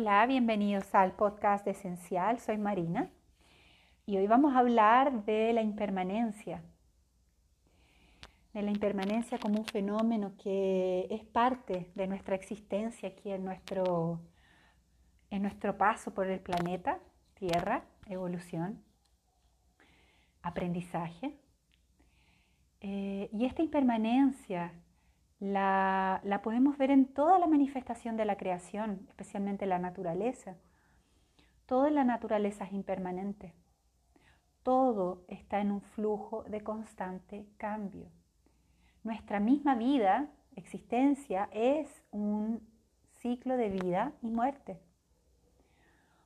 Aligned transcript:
Hola, 0.00 0.24
bienvenidos 0.26 0.94
al 0.94 1.10
podcast 1.16 1.64
de 1.64 1.72
Esencial. 1.72 2.38
Soy 2.38 2.56
Marina 2.56 3.10
y 4.06 4.16
hoy 4.16 4.28
vamos 4.28 4.54
a 4.54 4.60
hablar 4.60 5.24
de 5.24 5.52
la 5.52 5.60
impermanencia. 5.60 6.62
De 8.54 8.62
la 8.62 8.70
impermanencia 8.70 9.40
como 9.40 9.58
un 9.58 9.64
fenómeno 9.64 10.34
que 10.40 11.08
es 11.10 11.24
parte 11.24 11.90
de 11.96 12.06
nuestra 12.06 12.36
existencia 12.36 13.08
aquí 13.08 13.32
en 13.32 13.44
nuestro, 13.44 14.20
en 15.30 15.42
nuestro 15.42 15.76
paso 15.76 16.14
por 16.14 16.28
el 16.28 16.38
planeta, 16.38 17.00
Tierra, 17.34 17.82
evolución, 18.06 18.80
aprendizaje. 20.42 21.34
Eh, 22.82 23.28
y 23.32 23.46
esta 23.46 23.62
impermanencia 23.62 24.72
la, 25.40 26.40
podemos 26.42 26.76
ver 26.78 26.90
en 26.90 27.06
toda 27.06 27.38
la 27.38 27.46
manifestación 27.46 28.16
de 28.16 28.24
la 28.24 28.36
creación, 28.36 29.06
especialmente 29.08 29.66
la 29.66 29.78
naturaleza. 29.78 30.56
Toda 31.66 31.90
la 31.90 32.04
naturaleza 32.04 32.64
es 32.64 32.72
impermanente. 32.72 33.54
Todo 34.62 35.24
está 35.28 35.60
en 35.60 35.70
un 35.70 35.80
flujo 35.80 36.42
de 36.44 36.62
constante 36.62 37.46
cambio. 37.56 38.10
Nuestra 39.04 39.40
misma 39.40 39.74
vida, 39.76 40.28
existencia, 40.56 41.48
es 41.52 42.02
un 42.10 42.60
ciclo 43.20 43.56
de 43.56 43.68
vida 43.70 44.12
y 44.22 44.30
muerte. 44.30 44.80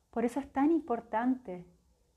Por 0.09 0.25
eso 0.25 0.39
es 0.39 0.51
tan 0.51 0.71
importante 0.71 1.65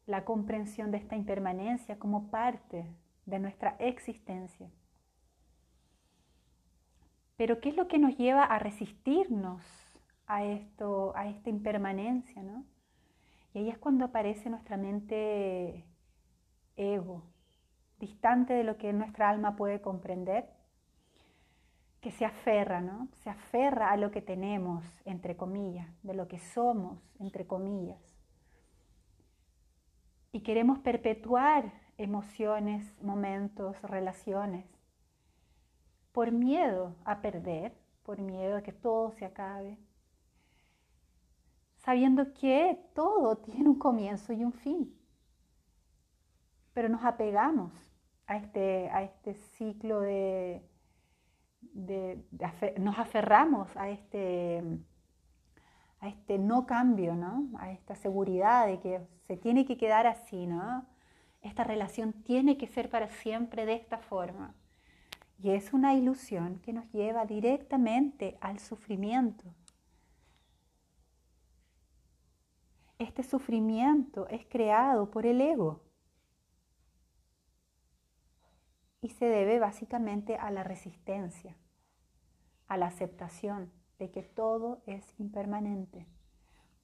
la 0.06 0.24
comprensión 0.24 0.90
de 0.90 0.98
esta 0.98 1.16
impermanencia 1.16 1.98
como 1.98 2.30
parte 2.30 2.86
de 3.26 3.38
nuestra 3.38 3.76
existencia. 3.78 4.70
Pero 7.36 7.60
¿qué 7.60 7.68
es 7.68 7.76
lo 7.76 7.88
que 7.88 7.98
nos 7.98 8.16
lleva 8.16 8.44
a 8.44 8.58
resistirnos 8.58 9.62
a 10.26 10.44
esto, 10.44 11.12
a 11.16 11.28
esta 11.28 11.50
impermanencia, 11.50 12.42
¿no? 12.42 12.64
Y 13.52 13.58
ahí 13.58 13.68
es 13.68 13.78
cuando 13.78 14.06
aparece 14.06 14.50
nuestra 14.50 14.76
mente 14.76 15.84
ego, 16.76 17.22
distante 17.98 18.54
de 18.54 18.64
lo 18.64 18.76
que 18.76 18.92
nuestra 18.92 19.30
alma 19.30 19.56
puede 19.56 19.80
comprender, 19.80 20.50
que 22.00 22.10
se 22.10 22.24
aferra, 22.24 22.80
¿no? 22.80 23.08
Se 23.12 23.30
aferra 23.30 23.90
a 23.90 23.96
lo 23.96 24.10
que 24.10 24.22
tenemos, 24.22 24.84
entre 25.04 25.36
comillas, 25.36 25.88
de 26.02 26.14
lo 26.14 26.28
que 26.28 26.38
somos, 26.38 26.98
entre 27.18 27.46
comillas. 27.46 28.00
Y 30.32 30.40
queremos 30.40 30.78
perpetuar 30.80 31.72
emociones, 31.96 33.02
momentos, 33.02 33.80
relaciones 33.82 34.75
por 36.16 36.32
miedo 36.32 36.96
a 37.04 37.20
perder, 37.20 37.76
por 38.02 38.22
miedo 38.22 38.56
a 38.56 38.62
que 38.62 38.72
todo 38.72 39.10
se 39.10 39.26
acabe, 39.26 39.76
sabiendo 41.74 42.32
que 42.32 42.80
todo 42.94 43.36
tiene 43.46 43.68
un 43.68 43.78
comienzo 43.78 44.32
y 44.32 44.42
un 44.42 44.54
fin. 44.54 44.98
Pero 46.72 46.88
nos 46.88 47.04
apegamos 47.04 47.70
a 48.26 48.38
este, 48.38 48.88
a 48.88 49.02
este 49.02 49.34
ciclo 49.58 50.00
de, 50.00 50.62
nos 52.78 52.98
aferramos 52.98 53.76
a 53.76 53.90
este, 53.90 54.64
a 56.00 56.08
este 56.08 56.38
no 56.38 56.64
cambio, 56.64 57.14
¿no? 57.14 57.50
a 57.58 57.72
esta 57.72 57.94
seguridad 57.94 58.66
de 58.66 58.80
que 58.80 59.06
se 59.26 59.36
tiene 59.36 59.66
que 59.66 59.76
quedar 59.76 60.06
así, 60.06 60.46
¿no? 60.46 60.86
esta 61.42 61.62
relación 61.62 62.14
tiene 62.14 62.56
que 62.56 62.68
ser 62.68 62.88
para 62.88 63.10
siempre 63.10 63.66
de 63.66 63.74
esta 63.74 63.98
forma. 63.98 64.54
Y 65.38 65.50
es 65.50 65.72
una 65.72 65.94
ilusión 65.94 66.60
que 66.60 66.72
nos 66.72 66.90
lleva 66.92 67.26
directamente 67.26 68.38
al 68.40 68.58
sufrimiento. 68.58 69.54
Este 72.98 73.22
sufrimiento 73.22 74.26
es 74.28 74.46
creado 74.46 75.10
por 75.10 75.26
el 75.26 75.40
ego 75.40 75.82
y 79.02 79.10
se 79.10 79.26
debe 79.26 79.58
básicamente 79.58 80.36
a 80.36 80.50
la 80.50 80.64
resistencia, 80.64 81.56
a 82.66 82.76
la 82.78 82.86
aceptación 82.86 83.70
de 83.98 84.10
que 84.10 84.22
todo 84.22 84.82
es 84.86 85.14
impermanente, 85.18 86.06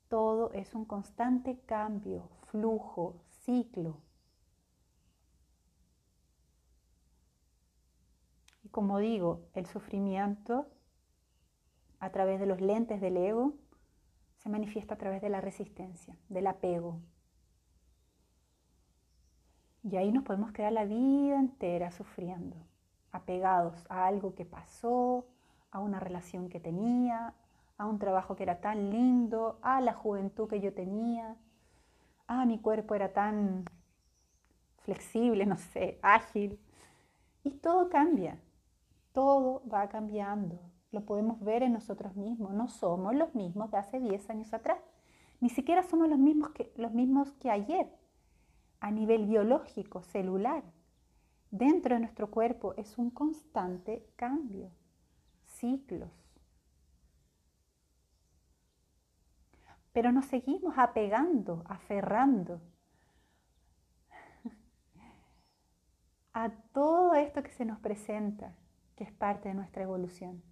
todo 0.09 0.53
es 0.53 0.75
un 0.75 0.85
constante 0.85 1.59
cambio, 1.61 2.29
flujo, 2.45 3.25
ciclo. 3.29 4.01
Como 8.73 8.99
digo, 8.99 9.43
el 9.55 9.67
sufrimiento 9.67 10.67
a 12.01 12.11
través 12.11 12.41
de 12.41 12.47
los 12.47 12.61
lentes 12.61 13.01
del 13.01 13.17
ego 13.17 13.53
se 14.39 14.49
manifiesta 14.49 14.95
a 14.95 14.99
través 14.99 15.23
de 15.23 15.29
la 15.29 15.41
resistencia, 15.41 16.17
del 16.29 16.49
apego. 16.49 16.99
Y 19.85 19.97
ahí 19.97 20.11
nos 20.11 20.25
podemos 20.25 20.53
quedar 20.53 20.73
la 20.73 20.85
vida 20.85 21.39
entera 21.39 21.93
sufriendo, 21.93 22.57
apegados 23.13 23.85
a 23.89 24.07
algo 24.07 24.35
que 24.35 24.45
pasó, 24.45 25.27
a 25.71 25.79
una 25.79 26.01
relación 26.01 26.49
que 26.49 26.59
tenía, 26.59 27.35
a 27.79 27.87
un 27.87 27.99
trabajo 27.99 28.37
que 28.37 28.43
era 28.43 28.61
tan 28.61 28.91
lindo, 28.91 29.59
a 29.63 29.81
la 29.81 29.93
juventud 29.93 30.49
que 30.49 30.61
yo 30.61 30.73
tenía, 30.73 31.37
a 32.27 32.47
mi 32.47 32.59
cuerpo 32.59 32.95
era 32.95 33.13
tan 33.13 33.65
flexible, 34.79 35.47
no 35.47 35.57
sé, 35.57 35.99
ágil. 36.03 36.59
Y 37.45 37.51
todo 37.51 37.89
cambia. 37.89 38.39
Todo 39.13 39.63
va 39.69 39.89
cambiando. 39.89 40.61
Lo 40.91 41.05
podemos 41.05 41.41
ver 41.41 41.63
en 41.63 41.73
nosotros 41.73 42.17
mismos. 42.17 42.53
No 42.53 42.69
somos 42.69 43.15
los 43.15 43.35
mismos 43.35 43.71
de 43.71 43.79
hace 43.79 44.01
10 44.01 44.31
años 44.31 44.53
atrás. 44.53 44.81
Ni 45.41 45.49
siquiera 45.49 45.83
somos 45.83 46.09
los 46.09 46.19
mismos 46.19 46.51
que, 46.51 46.73
los 46.77 46.93
mismos 46.93 47.33
que 47.33 47.51
ayer. 47.51 47.89
A 48.81 48.91
nivel 48.91 49.27
biológico, 49.27 50.03
celular. 50.03 50.63
Dentro 51.51 51.95
de 51.95 52.01
nuestro 52.01 52.31
cuerpo 52.31 52.75
es 52.77 52.97
un 52.97 53.11
constante 53.11 54.07
cambio. 54.17 54.71
Ciclos. 55.45 56.11
Pero 59.93 60.11
nos 60.11 60.25
seguimos 60.25 60.75
apegando, 60.79 61.63
aferrando 61.67 62.63
a 66.33 66.51
todo 66.73 67.13
esto 67.15 67.43
que 67.43 67.51
se 67.51 67.67
nos 67.67 67.79
presenta 67.79 68.55
es 69.03 69.13
parte 69.13 69.49
de 69.49 69.55
nuestra 69.55 69.83
evolución. 69.83 70.43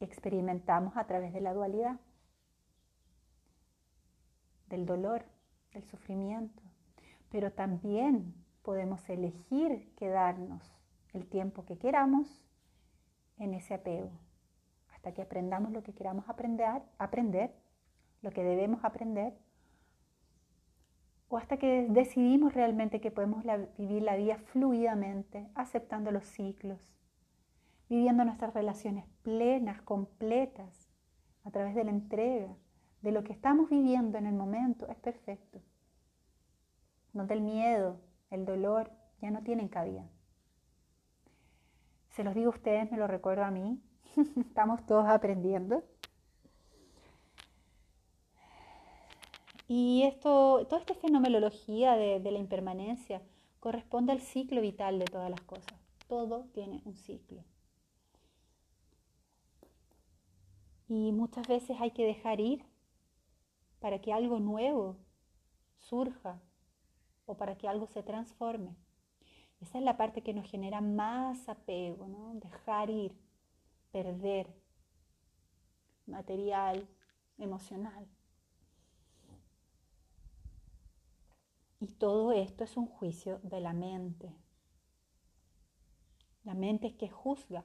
Experimentamos 0.00 0.96
a 0.96 1.06
través 1.06 1.32
de 1.32 1.40
la 1.40 1.54
dualidad, 1.54 1.98
del 4.66 4.86
dolor, 4.86 5.24
del 5.72 5.84
sufrimiento, 5.84 6.62
pero 7.30 7.52
también 7.52 8.34
podemos 8.62 9.08
elegir 9.08 9.94
quedarnos 9.96 10.62
el 11.14 11.26
tiempo 11.26 11.64
que 11.64 11.78
queramos 11.78 12.44
en 13.38 13.54
ese 13.54 13.74
apego, 13.74 14.12
hasta 14.90 15.14
que 15.14 15.22
aprendamos 15.22 15.72
lo 15.72 15.82
que 15.82 15.94
queramos 15.94 16.28
aprender, 16.28 16.82
aprender 16.98 17.54
lo 18.20 18.30
que 18.30 18.42
debemos 18.42 18.84
aprender 18.84 19.38
o 21.28 21.36
hasta 21.36 21.58
que 21.58 21.86
decidimos 21.90 22.54
realmente 22.54 23.00
que 23.00 23.10
podemos 23.10 23.44
vivir 23.76 24.02
la 24.02 24.16
vida 24.16 24.38
fluidamente, 24.38 25.46
aceptando 25.54 26.10
los 26.10 26.24
ciclos, 26.24 26.94
viviendo 27.88 28.24
nuestras 28.24 28.54
relaciones 28.54 29.04
plenas, 29.22 29.82
completas, 29.82 30.88
a 31.44 31.50
través 31.50 31.74
de 31.74 31.84
la 31.84 31.90
entrega, 31.90 32.54
de 33.02 33.12
lo 33.12 33.24
que 33.24 33.32
estamos 33.32 33.70
viviendo 33.70 34.18
en 34.18 34.26
el 34.26 34.34
momento, 34.34 34.88
es 34.88 34.96
perfecto. 34.96 35.60
Donde 37.12 37.34
el 37.34 37.40
miedo, 37.40 38.00
el 38.30 38.44
dolor 38.44 38.90
ya 39.20 39.30
no 39.30 39.42
tienen 39.42 39.68
cabida. 39.68 40.06
Se 42.10 42.24
los 42.24 42.34
digo 42.34 42.50
a 42.50 42.54
ustedes, 42.54 42.90
me 42.90 42.98
lo 42.98 43.06
recuerdo 43.06 43.44
a 43.44 43.50
mí, 43.50 43.80
estamos 44.36 44.84
todos 44.86 45.06
aprendiendo. 45.06 45.84
Y 49.68 50.02
esto, 50.04 50.66
toda 50.66 50.80
esta 50.80 50.94
fenomenología 50.94 51.94
de, 51.94 52.20
de 52.20 52.32
la 52.32 52.38
impermanencia 52.38 53.22
corresponde 53.60 54.12
al 54.12 54.20
ciclo 54.20 54.60
vital 54.62 54.98
de 54.98 55.04
todas 55.04 55.30
las 55.30 55.42
cosas. 55.42 55.78
Todo 56.08 56.46
tiene 56.54 56.80
un 56.86 56.96
ciclo. 56.96 57.44
Y 60.88 61.12
muchas 61.12 61.46
veces 61.46 61.76
hay 61.80 61.90
que 61.90 62.06
dejar 62.06 62.40
ir 62.40 62.64
para 63.78 64.00
que 64.00 64.12
algo 64.12 64.40
nuevo 64.40 64.96
surja 65.76 66.40
o 67.26 67.36
para 67.36 67.58
que 67.58 67.68
algo 67.68 67.86
se 67.86 68.02
transforme. 68.02 68.74
Esa 69.60 69.78
es 69.78 69.84
la 69.84 69.96
parte 69.96 70.22
que 70.22 70.32
nos 70.32 70.50
genera 70.50 70.80
más 70.80 71.48
apego, 71.48 72.08
¿no? 72.08 72.34
Dejar 72.34 72.88
ir, 72.88 73.14
perder 73.90 74.48
material, 76.06 76.88
emocional. 77.36 78.08
Y 81.80 81.86
todo 81.86 82.32
esto 82.32 82.64
es 82.64 82.76
un 82.76 82.86
juicio 82.86 83.38
de 83.42 83.60
la 83.60 83.72
mente. 83.72 84.34
La 86.44 86.54
mente 86.54 86.88
es 86.88 86.94
que 86.94 87.08
juzga, 87.08 87.64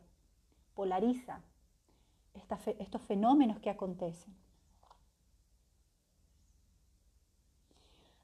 polariza, 0.75 1.44
estos 2.33 3.01
fenómenos 3.01 3.60
que 3.60 3.69
acontecen. 3.69 4.36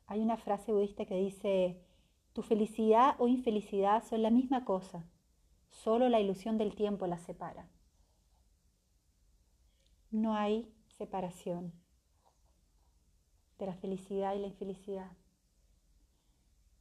Hay 0.06 0.22
una 0.22 0.38
frase 0.38 0.72
budista 0.72 1.06
que 1.06 1.16
dice, 1.16 1.82
tu 2.34 2.42
felicidad 2.42 3.16
o 3.20 3.28
infelicidad 3.28 4.04
son 4.04 4.24
la 4.24 4.32
misma 4.32 4.66
cosa, 4.66 5.06
solo 5.70 6.10
la 6.10 6.20
ilusión 6.20 6.58
del 6.58 6.76
tiempo 6.76 7.06
las 7.08 7.22
separa. 7.22 7.70
No 10.12 10.36
hay 10.36 10.74
separación 10.98 11.74
de 13.60 13.68
la 13.68 13.76
felicidad 13.76 14.34
y 14.36 14.40
la 14.40 14.48
infelicidad. 14.48 15.12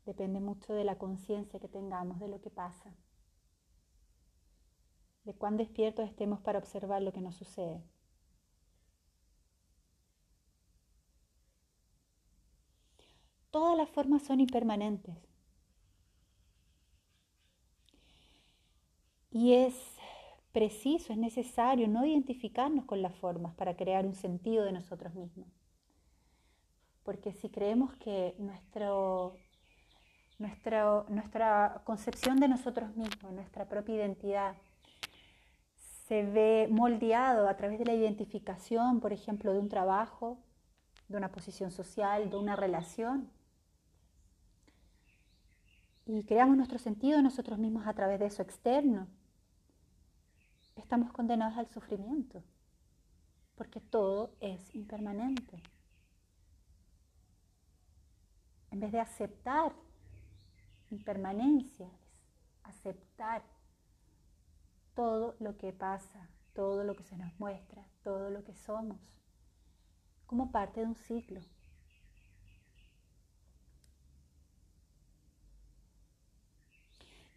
Depende 0.09 0.41
mucho 0.41 0.73
de 0.73 0.85
la 0.85 0.97
conciencia 0.97 1.61
que 1.61 1.69
tengamos 1.69 2.19
de 2.19 2.29
lo 2.29 2.41
que 2.41 2.49
pasa, 2.49 2.95
de 5.25 5.35
cuán 5.35 5.59
despiertos 5.59 6.09
estemos 6.09 6.41
para 6.41 6.59
observar 6.59 7.03
lo 7.03 7.13
que 7.13 7.21
nos 7.21 7.37
sucede. 7.37 7.85
Todas 13.51 13.77
las 13.77 13.91
formas 13.91 14.23
son 14.23 14.41
impermanentes. 14.41 15.15
Y 19.31 19.53
es 19.53 19.75
preciso, 20.53 21.13
es 21.13 21.19
necesario 21.19 21.87
no 21.87 22.07
identificarnos 22.07 22.87
con 22.87 23.03
las 23.03 23.15
formas 23.15 23.55
para 23.57 23.77
crear 23.77 24.07
un 24.07 24.15
sentido 24.15 24.65
de 24.65 24.73
nosotros 24.73 25.15
mismos. 25.15 25.49
Porque 27.03 27.35
si 27.35 27.51
creemos 27.51 27.95
que 27.97 28.35
nuestro, 28.39 29.35
nuestra 30.39 31.83
concepción 31.85 32.39
de 32.39 32.49
nosotros 32.49 32.95
mismos, 32.97 33.33
nuestra 33.33 33.69
propia 33.69 33.97
identidad, 33.97 34.55
se 36.07 36.25
ve 36.25 36.69
moldeado 36.71 37.49
a 37.49 37.57
través 37.57 37.79
de 37.79 37.85
la 37.85 37.95
identificación, 37.95 39.01
por 39.01 39.13
ejemplo, 39.13 39.53
de 39.53 39.59
un 39.59 39.69
trabajo, 39.69 40.39
de 41.09 41.17
una 41.17 41.31
posición 41.31 41.71
social, 41.71 42.31
de 42.31 42.37
una 42.37 42.57
relación, 42.57 43.31
y 46.11 46.25
creamos 46.25 46.57
nuestro 46.57 46.79
sentido 46.79 47.21
nosotros 47.21 47.59
mismos 47.59 47.87
a 47.87 47.93
través 47.93 48.19
de 48.19 48.27
eso 48.27 48.41
externo, 48.41 49.07
estamos 50.75 51.13
condenados 51.13 51.59
al 51.59 51.69
sufrimiento, 51.69 52.43
porque 53.57 53.79
todo 53.79 54.31
es 54.41 54.75
impermanente. 54.75 55.63
En 58.71 58.81
vez 58.81 58.91
de 58.93 59.01
aceptar 59.01 59.75
impermanencia, 60.91 61.89
aceptar 62.65 63.43
todo 64.95 65.37
lo 65.39 65.57
que 65.57 65.73
pasa, 65.73 66.29
todo 66.55 66.85
lo 66.85 66.97
que 66.97 67.05
se 67.05 67.17
nos 67.17 67.33
muestra, 67.39 67.85
todo 68.03 68.31
lo 68.31 68.45
que 68.45 68.55
somos, 68.55 68.99
como 70.27 70.51
parte 70.51 70.81
de 70.81 70.87
un 70.87 70.97
ciclo. 70.97 71.41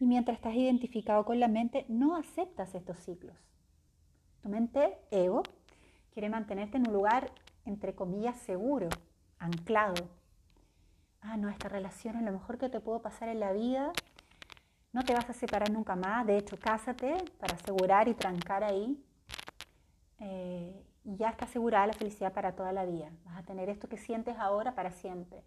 Y 0.00 0.06
mientras 0.06 0.38
estás 0.38 0.54
identificado 0.54 1.24
con 1.24 1.38
la 1.38 1.46
mente, 1.46 1.86
no 1.88 2.16
aceptas 2.16 2.74
estos 2.74 2.98
ciclos. 2.98 3.36
Tu 4.42 4.48
mente, 4.48 4.98
ego, 5.12 5.44
quiere 6.12 6.28
mantenerte 6.28 6.76
en 6.76 6.88
un 6.88 6.92
lugar, 6.92 7.30
entre 7.64 7.94
comillas, 7.94 8.36
seguro, 8.38 8.88
anclado. 9.38 10.08
Ah, 11.22 11.36
no, 11.36 11.48
esta 11.48 11.68
relación 11.68 12.16
es 12.16 12.22
lo 12.22 12.32
mejor 12.32 12.58
que 12.58 12.68
te 12.68 12.80
puedo 12.80 13.00
pasar 13.00 13.28
en 13.28 13.40
la 13.40 13.52
vida. 13.52 13.92
No 14.92 15.02
te 15.04 15.14
vas 15.14 15.28
a 15.30 15.32
separar 15.32 15.70
nunca 15.70 15.96
más. 15.96 16.26
De 16.26 16.36
hecho, 16.36 16.58
cásate 16.58 17.14
para 17.38 17.54
asegurar 17.54 18.08
y 18.08 18.14
trancar 18.14 18.62
ahí. 18.64 19.02
Eh, 20.18 20.84
y 21.04 21.16
ya 21.16 21.30
está 21.30 21.46
asegurada 21.46 21.86
la 21.86 21.92
felicidad 21.94 22.32
para 22.32 22.52
toda 22.52 22.72
la 22.72 22.84
vida. 22.84 23.10
Vas 23.24 23.38
a 23.38 23.42
tener 23.42 23.68
esto 23.68 23.88
que 23.88 23.96
sientes 23.96 24.36
ahora 24.38 24.74
para 24.74 24.92
siempre 24.92 25.42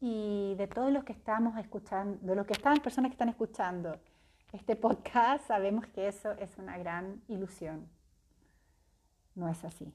y 0.00 0.54
de 0.56 0.66
todos 0.66 0.92
los 0.92 1.04
que 1.04 1.12
estamos 1.12 1.58
escuchando, 1.58 2.18
de 2.20 2.36
los 2.36 2.46
que 2.46 2.52
están, 2.52 2.76
personas 2.78 3.10
que 3.10 3.14
están 3.14 3.28
escuchando 3.28 3.98
este 4.52 4.76
podcast, 4.76 5.46
sabemos 5.46 5.86
que 5.86 6.08
eso 6.08 6.32
es 6.32 6.56
una 6.58 6.78
gran 6.78 7.22
ilusión. 7.28 7.88
No 9.34 9.48
es 9.48 9.64
así. 9.64 9.92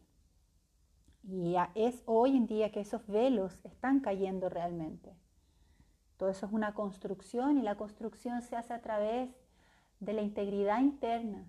Y 1.24 1.56
es 1.76 2.02
hoy 2.06 2.36
en 2.36 2.48
día 2.48 2.72
que 2.72 2.82
esos 2.82 3.06
velos 3.08 3.64
están 3.64 4.00
cayendo 4.00 4.50
realmente. 4.50 5.16
Todo 6.18 6.30
eso 6.30 6.46
es 6.46 6.52
una 6.52 6.74
construcción 6.74 7.58
y 7.58 7.62
la 7.62 7.78
construcción 7.78 8.42
se 8.42 8.56
hace 8.56 8.74
a 8.74 8.82
través 8.82 9.30
de 10.00 10.14
la 10.14 10.22
integridad 10.22 10.80
interna 10.80 11.48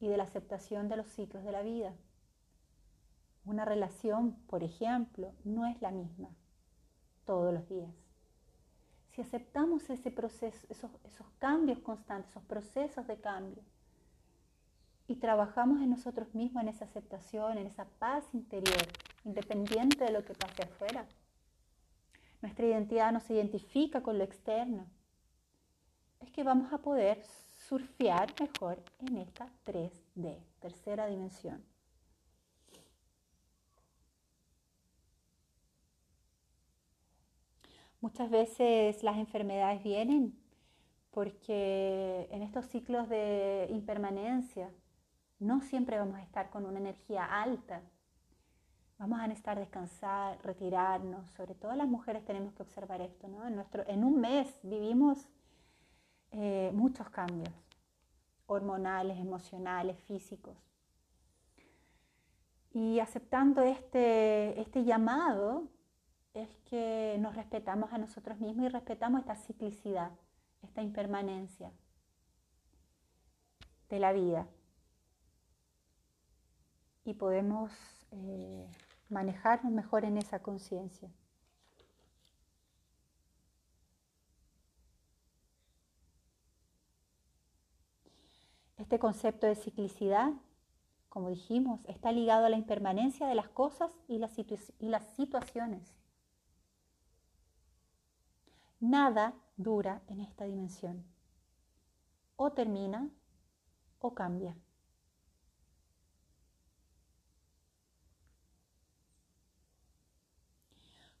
y 0.00 0.08
de 0.08 0.16
la 0.16 0.24
aceptación 0.24 0.88
de 0.88 0.96
los 0.96 1.06
ciclos 1.06 1.44
de 1.44 1.52
la 1.52 1.62
vida. 1.62 1.94
Una 3.44 3.64
relación, 3.64 4.34
por 4.46 4.62
ejemplo, 4.62 5.32
no 5.44 5.66
es 5.66 5.80
la 5.80 5.90
misma 5.90 6.30
todos 7.24 7.52
los 7.52 7.68
días. 7.68 7.94
Si 9.10 9.20
aceptamos 9.20 9.88
ese 9.90 10.10
proceso, 10.10 10.66
esos, 10.70 10.90
esos 11.04 11.26
cambios 11.38 11.78
constantes, 11.80 12.30
esos 12.30 12.44
procesos 12.44 13.06
de 13.06 13.20
cambio, 13.20 13.62
y 15.10 15.16
trabajamos 15.16 15.80
en 15.80 15.90
nosotros 15.90 16.32
mismos, 16.34 16.62
en 16.62 16.68
esa 16.68 16.84
aceptación, 16.84 17.58
en 17.58 17.66
esa 17.66 17.84
paz 17.98 18.24
interior, 18.32 18.86
independiente 19.24 20.04
de 20.04 20.12
lo 20.12 20.24
que 20.24 20.34
pase 20.34 20.62
afuera. 20.62 21.06
Nuestra 22.42 22.66
identidad 22.66 23.12
no 23.12 23.20
se 23.20 23.34
identifica 23.34 24.02
con 24.02 24.18
lo 24.18 24.24
externo. 24.24 24.86
Es 26.20 26.30
que 26.30 26.42
vamos 26.42 26.72
a 26.72 26.78
poder 26.78 27.22
surfear 27.68 28.34
mejor 28.40 28.82
en 28.98 29.18
esta 29.18 29.48
3D, 29.64 30.38
tercera 30.60 31.06
dimensión. 31.06 31.64
Muchas 38.00 38.30
veces 38.30 39.02
las 39.02 39.18
enfermedades 39.18 39.82
vienen 39.82 40.34
porque 41.10 42.28
en 42.30 42.42
estos 42.42 42.66
ciclos 42.66 43.08
de 43.10 43.66
impermanencia 43.70 44.70
no 45.38 45.60
siempre 45.60 45.98
vamos 45.98 46.16
a 46.16 46.22
estar 46.22 46.50
con 46.50 46.64
una 46.64 46.78
energía 46.78 47.24
alta. 47.24 47.82
Vamos 49.00 49.18
a 49.18 49.26
necesitar 49.26 49.58
descansar, 49.58 50.38
retirarnos. 50.44 51.30
Sobre 51.30 51.54
todo 51.54 51.74
las 51.74 51.88
mujeres 51.88 52.22
tenemos 52.26 52.52
que 52.52 52.62
observar 52.62 53.00
esto. 53.00 53.28
¿no? 53.28 53.46
En, 53.46 53.54
nuestro, 53.56 53.82
en 53.88 54.04
un 54.04 54.20
mes 54.20 54.46
vivimos 54.62 55.26
eh, 56.32 56.70
muchos 56.74 57.08
cambios 57.08 57.48
hormonales, 58.44 59.18
emocionales, 59.18 59.98
físicos. 60.00 60.54
Y 62.72 63.00
aceptando 63.00 63.62
este, 63.62 64.60
este 64.60 64.84
llamado, 64.84 65.66
es 66.34 66.54
que 66.66 67.16
nos 67.20 67.34
respetamos 67.36 67.94
a 67.94 67.98
nosotros 67.98 68.38
mismos 68.38 68.66
y 68.66 68.68
respetamos 68.68 69.20
esta 69.20 69.34
ciclicidad, 69.34 70.10
esta 70.60 70.82
impermanencia 70.82 71.72
de 73.88 73.98
la 73.98 74.12
vida. 74.12 74.46
Y 77.04 77.14
podemos 77.14 77.72
eh, 78.12 78.68
manejarnos 79.10 79.72
mejor 79.72 80.04
en 80.04 80.16
esa 80.16 80.40
conciencia. 80.40 81.10
Este 88.76 88.98
concepto 88.98 89.46
de 89.46 89.56
ciclicidad, 89.56 90.32
como 91.08 91.28
dijimos, 91.28 91.84
está 91.84 92.12
ligado 92.12 92.46
a 92.46 92.48
la 92.48 92.56
impermanencia 92.56 93.26
de 93.26 93.34
las 93.34 93.48
cosas 93.48 93.92
y 94.08 94.18
las, 94.18 94.38
y 94.38 94.88
las 94.88 95.04
situaciones. 95.16 95.94
Nada 98.80 99.34
dura 99.56 100.02
en 100.08 100.20
esta 100.20 100.44
dimensión. 100.44 101.04
O 102.36 102.52
termina 102.52 103.10
o 103.98 104.14
cambia. 104.14 104.56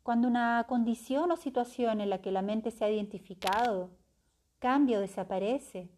Cuando 0.02 0.28
una 0.28 0.64
condición 0.68 1.30
o 1.30 1.36
situación 1.36 2.00
en 2.00 2.10
la 2.10 2.20
que 2.20 2.30
la 2.30 2.42
mente 2.42 2.70
se 2.70 2.84
ha 2.84 2.90
identificado 2.90 3.90
cambia 4.58 4.98
o 4.98 5.00
desaparece, 5.00 5.88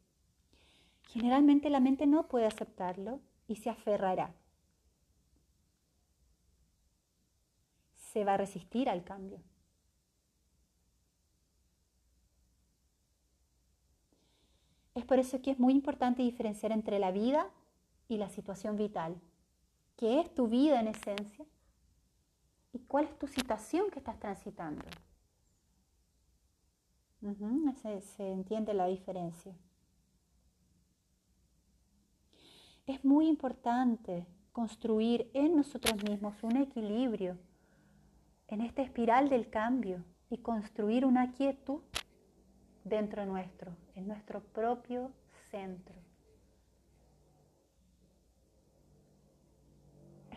generalmente 1.09 1.71
la 1.71 1.81
mente 1.81 2.07
no 2.07 2.29
puede 2.29 2.47
aceptarlo 2.47 3.21
y 3.47 3.57
se 3.57 3.71
aferrará. 3.71 4.35
Se 7.95 8.25
va 8.25 8.35
a 8.35 8.37
resistir 8.39 8.89
al 8.89 9.05
cambio. 9.05 9.41
Es 14.95 15.05
por 15.05 15.19
eso 15.19 15.41
que 15.41 15.51
es 15.51 15.59
muy 15.59 15.73
importante 15.73 16.23
diferenciar 16.23 16.73
entre 16.73 16.99
la 16.99 17.13
vida 17.13 17.49
y 18.09 18.19
la 18.19 18.29
situación 18.29 18.77
vital. 18.77 19.21
¿Qué 19.97 20.21
es 20.21 20.35
tu 20.35 20.49
vida 20.49 20.81
en 20.81 20.89
esencia? 20.89 21.47
¿Y 22.73 22.81
cuál 22.81 23.07
es 23.07 23.19
tu 23.19 23.27
situación 23.27 23.91
que 23.91 23.99
estás 23.99 24.19
transitando? 24.19 24.85
se, 27.83 28.01
se 28.01 28.33
entiende 28.33 28.75
la 28.75 28.87
diferencia. 28.87 29.55
Es 32.87 33.05
muy 33.05 33.29
importante 33.29 34.27
construir 34.53 35.31
en 35.33 35.57
nosotros 35.57 36.03
mismos 36.03 36.43
un 36.43 36.57
equilibrio 36.57 37.39
en 38.49 38.61
esta 38.61 38.83
espiral 38.83 39.29
del 39.29 39.49
cambio 39.49 40.05
y 40.29 40.39
construir 40.39 41.07
una 41.07 41.33
quietud 41.33 41.81
dentro 42.85 43.25
nuestro, 43.25 43.77
en 43.95 44.09
nuestro 44.09 44.41
propio 44.41 45.11
centro. 45.51 46.02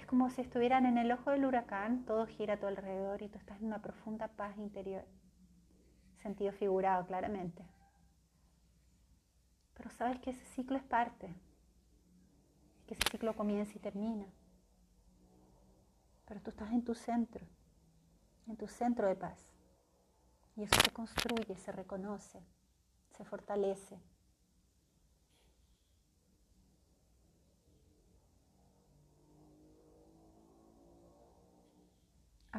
Es 0.05 0.09
como 0.09 0.29
si 0.29 0.41
estuvieran 0.41 0.85
en 0.85 0.99
el 0.99 1.11
ojo 1.11 1.31
del 1.31 1.45
huracán, 1.45 2.05
todo 2.05 2.27
gira 2.27 2.53
a 2.53 2.59
tu 2.59 2.67
alrededor 2.67 3.23
y 3.23 3.27
tú 3.27 3.39
estás 3.39 3.59
en 3.59 3.65
una 3.65 3.81
profunda 3.81 4.27
paz 4.27 4.55
interior. 4.55 5.03
Sentido 6.21 6.51
figurado, 6.51 7.07
claramente. 7.07 7.65
Pero 9.73 9.89
sabes 9.89 10.19
que 10.19 10.29
ese 10.29 10.45
ciclo 10.45 10.77
es 10.77 10.83
parte, 10.83 11.33
que 12.85 12.93
ese 12.93 13.01
ciclo 13.09 13.35
comienza 13.35 13.73
y 13.75 13.79
termina. 13.79 14.27
Pero 16.27 16.39
tú 16.39 16.51
estás 16.51 16.71
en 16.71 16.83
tu 16.83 16.93
centro 16.93 17.43
en 18.45 18.57
tu 18.57 18.67
centro 18.67 19.07
de 19.07 19.15
paz. 19.15 19.39
Y 20.55 20.61
eso 20.61 20.75
se 20.85 20.91
construye, 20.91 21.57
se 21.57 21.71
reconoce, 21.71 22.45
se 23.17 23.25
fortalece. 23.25 23.99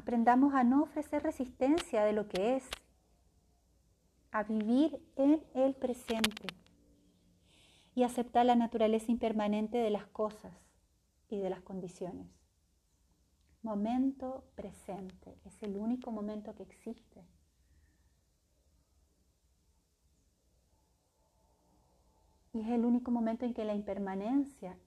Aprendamos 0.06 0.54
a 0.54 0.62
no 0.62 0.84
ofrecer 0.84 1.22
resistencia 1.24 2.04
de 2.04 2.12
lo 2.12 2.28
que 2.28 2.54
es, 2.54 2.64
a 4.30 4.44
vivir 4.44 5.04
en 5.16 5.44
el 5.52 5.74
presente 5.74 6.46
y 7.92 8.04
aceptar 8.04 8.46
la 8.46 8.54
naturaleza 8.54 9.10
impermanente 9.10 9.78
de 9.78 9.90
las 9.90 10.06
cosas 10.06 10.54
y 11.28 11.38
de 11.38 11.50
las 11.50 11.60
condiciones 11.60 12.28
momento 13.66 14.44
presente, 14.54 15.40
es 15.44 15.60
el 15.64 15.76
único 15.76 16.12
momento 16.12 16.54
que 16.54 16.62
existe. 16.62 17.26
Y 22.52 22.60
es 22.60 22.68
el 22.68 22.84
único 22.84 23.10
momento 23.10 23.44
en 23.44 23.52
que 23.52 23.64
la 23.64 23.74
impermanencia 23.74 24.78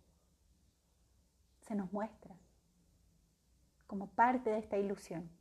se 1.68 1.76
nos 1.76 1.92
muestra 1.92 2.40
como 3.90 4.06
parte 4.12 4.52
de 4.52 4.60
esta 4.60 4.78
ilusión. 4.78 5.32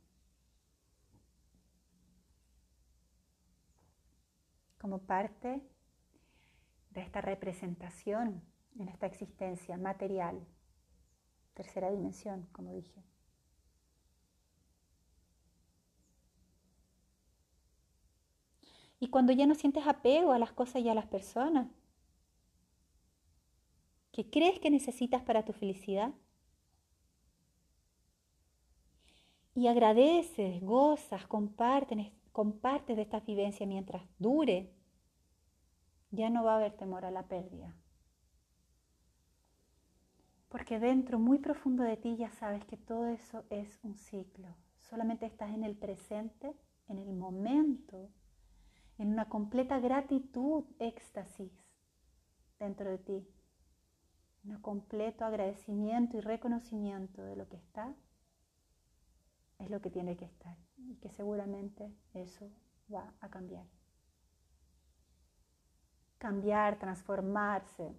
Como 4.81 5.03
parte 5.03 5.61
de 6.89 7.01
esta 7.01 7.21
representación 7.21 8.41
en 8.79 8.87
esta 8.87 9.05
existencia 9.05 9.77
material, 9.77 10.43
tercera 11.53 11.91
dimensión, 11.91 12.49
como 12.51 12.73
dije. 12.73 13.03
Y 18.99 19.09
cuando 19.11 19.31
ya 19.31 19.45
no 19.45 19.53
sientes 19.53 19.85
apego 19.85 20.31
a 20.31 20.39
las 20.39 20.53
cosas 20.53 20.81
y 20.81 20.89
a 20.89 20.95
las 20.95 21.05
personas 21.05 21.67
que 24.11 24.27
crees 24.27 24.59
que 24.59 24.71
necesitas 24.71 25.21
para 25.21 25.45
tu 25.45 25.53
felicidad. 25.53 26.15
Y 29.59 29.67
agradeces, 29.67 30.61
gozas, 30.61 31.27
compartes, 31.27 32.13
compartes 32.31 32.95
de 32.95 33.01
esta 33.01 33.19
vivencia 33.19 33.67
mientras 33.67 34.01
dure, 34.17 34.71
ya 36.11 36.29
no 36.29 36.45
va 36.45 36.53
a 36.53 36.55
haber 36.59 36.77
temor 36.77 37.03
a 37.03 37.11
la 37.11 37.23
pérdida. 37.27 37.75
Porque 40.47 40.79
dentro, 40.79 41.19
muy 41.19 41.39
profundo 41.39 41.83
de 41.83 41.97
ti, 41.97 42.15
ya 42.15 42.31
sabes 42.31 42.63
que 42.63 42.77
todo 42.77 43.07
eso 43.07 43.43
es 43.49 43.77
un 43.83 43.95
ciclo. 43.97 44.47
Solamente 44.79 45.25
estás 45.25 45.49
en 45.53 45.65
el 45.65 45.75
presente, 45.75 46.55
en 46.87 46.97
el 46.97 47.11
momento 47.11 48.09
en 48.97 49.09
una 49.09 49.27
completa 49.27 49.77
gratitud, 49.79 50.63
éxtasis 50.79 51.51
dentro 52.59 52.89
de 52.89 52.97
ti, 52.97 53.27
un 54.45 54.61
completo 54.61 55.25
agradecimiento 55.25 56.15
y 56.15 56.21
reconocimiento 56.21 57.25
de 57.25 57.35
lo 57.35 57.49
que 57.49 57.57
está, 57.57 57.93
es 59.59 59.69
lo 59.69 59.81
que 59.81 59.89
tiene 59.89 60.17
que 60.17 60.25
estar 60.25 60.57
y 60.77 60.95
que 60.95 61.09
seguramente 61.09 61.93
eso 62.13 62.49
va 62.93 63.13
a 63.21 63.29
cambiar. 63.29 63.65
Cambiar, 66.17 66.79
transformarse. 66.79 67.95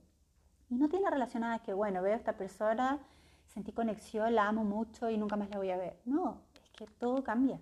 Y 0.69 0.75
no 0.77 0.89
tiene 0.89 1.11
relación 1.11 1.45
a 1.45 1.61
que, 1.61 1.73
bueno, 1.73 2.03
veo 2.03 2.15
a 2.15 2.17
esta 2.17 2.37
persona, 2.37 2.99
sentí 3.47 3.73
conexión, 3.73 4.35
la 4.35 4.49
amo 4.49 4.65
mucho 4.65 5.09
y 5.11 5.17
nunca 5.17 5.37
más 5.37 5.51
la 5.51 5.59
voy 5.59 5.71
a 5.71 5.77
ver. 5.77 6.01
No, 6.05 6.43
es 6.63 6.71
que 6.71 6.87
todo 6.87 7.23
cambia 7.23 7.61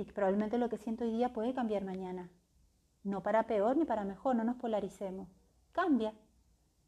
y 0.00 0.12
probablemente 0.12 0.58
lo 0.58 0.68
que 0.68 0.78
siento 0.78 1.04
hoy 1.04 1.12
día 1.12 1.32
puede 1.32 1.54
cambiar 1.54 1.84
mañana. 1.84 2.30
No 3.02 3.22
para 3.22 3.46
peor 3.46 3.76
ni 3.76 3.84
para 3.84 4.04
mejor, 4.04 4.36
no 4.36 4.44
nos 4.44 4.56
polaricemos. 4.56 5.28
Cambia. 5.72 6.14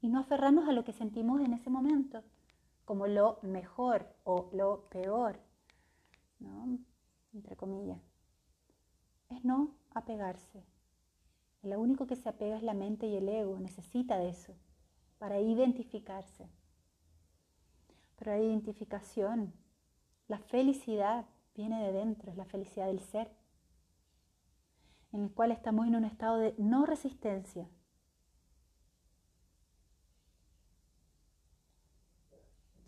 Y 0.01 0.09
no 0.09 0.19
aferrarnos 0.19 0.69
a 0.69 0.73
lo 0.73 0.85
que 0.85 0.93
sentimos 0.93 1.41
en 1.41 1.53
ese 1.53 1.71
momento, 1.71 2.23
como 2.85 3.07
lo 3.07 3.39
mejor 3.43 4.15
o 4.25 4.51
lo 4.53 4.89
peor, 4.89 5.41
¿no? 6.39 6.79
Entre 7.33 7.57
comillas. 7.57 8.01
Es 9.29 9.45
no 9.45 9.75
apegarse. 9.91 10.65
Lo 11.63 11.81
único 11.81 12.07
que 12.07 12.17
se 12.17 12.29
apega 12.29 12.57
es 12.57 12.63
la 12.63 12.75
mente 12.75 13.07
y 13.07 13.17
el 13.17 13.29
ego, 13.29 13.59
necesita 13.59 14.19
de 14.19 14.31
eso 14.31 14.55
para 15.23 15.39
identificarse. 15.39 16.51
Pero 18.17 18.33
la 18.33 18.41
identificación, 18.41 19.55
la 20.27 20.39
felicidad, 20.39 21.27
viene 21.55 21.81
de 21.81 21.93
dentro, 21.93 22.33
es 22.33 22.37
la 22.37 22.45
felicidad 22.45 22.89
del 22.89 22.99
ser, 22.99 23.31
en 25.13 25.23
el 25.23 25.31
cual 25.33 25.53
estamos 25.53 25.87
en 25.87 25.95
un 25.95 26.05
estado 26.05 26.39
de 26.39 26.57
no 26.59 26.87
resistencia. 26.87 27.69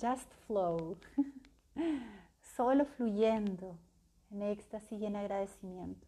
Just 0.04 0.30
flow, 0.46 0.99
solo 2.56 2.84
fluyendo 2.84 3.78
en 4.30 4.42
éxtasis 4.42 5.00
y 5.00 5.06
en 5.06 5.16
agradecimiento. 5.16 6.06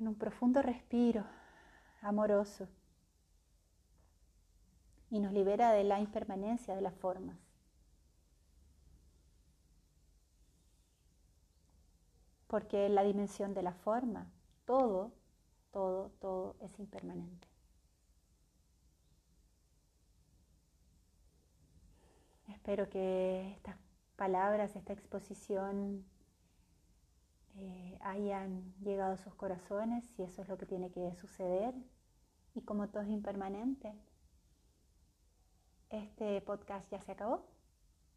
En 0.00 0.08
un 0.08 0.16
profundo 0.16 0.62
respiro 0.62 1.24
amoroso 2.00 2.66
y 5.10 5.20
nos 5.20 5.32
libera 5.32 5.70
de 5.72 5.84
la 5.84 6.00
impermanencia 6.00 6.74
de 6.74 6.80
las 6.80 6.94
formas. 6.94 7.36
porque 12.52 12.86
la 12.90 13.02
dimensión 13.02 13.54
de 13.54 13.62
la 13.62 13.72
forma, 13.72 14.30
todo, 14.66 15.10
todo, 15.70 16.10
todo 16.20 16.54
es 16.60 16.78
impermanente. 16.78 17.48
Espero 22.62 22.88
que 22.88 23.54
estas 23.56 23.74
palabras, 24.14 24.76
esta 24.76 24.92
exposición 24.92 26.06
eh, 27.56 27.98
hayan 28.02 28.72
llegado 28.84 29.14
a 29.14 29.16
sus 29.16 29.34
corazones, 29.34 30.06
si 30.14 30.22
eso 30.22 30.42
es 30.42 30.48
lo 30.48 30.56
que 30.58 30.66
tiene 30.66 30.92
que 30.92 31.12
suceder. 31.16 31.74
Y 32.54 32.62
como 32.62 32.88
todo 32.88 33.02
es 33.02 33.08
impermanente, 33.08 33.92
este 35.90 36.40
podcast 36.42 36.88
ya 36.88 37.00
se 37.00 37.10
acabó. 37.10 37.48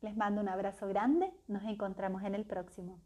Les 0.02 0.16
mando 0.16 0.42
un 0.42 0.48
abrazo 0.50 0.88
grande, 0.88 1.34
nos 1.48 1.64
encontramos 1.64 2.22
en 2.22 2.36
el 2.36 2.46
próximo. 2.46 3.00